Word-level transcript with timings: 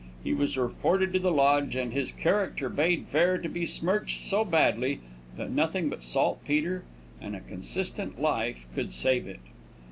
He 0.23 0.33
was 0.33 0.57
reported 0.57 1.13
to 1.13 1.19
the 1.19 1.29
lodge, 1.31 1.75
and 1.75 1.93
his 1.93 2.11
character 2.11 2.69
bade 2.69 3.05
fair 3.07 3.37
to 3.37 3.47
be 3.47 3.67
smirched 3.67 4.25
so 4.25 4.43
badly 4.43 4.99
that 5.37 5.51
nothing 5.51 5.89
but 5.89 6.01
saltpeter 6.01 6.83
and 7.21 7.35
a 7.35 7.39
consistent 7.41 8.19
life 8.19 8.65
could 8.73 8.93
save 8.93 9.27
it. 9.27 9.41